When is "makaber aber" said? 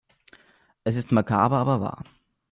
1.11-1.79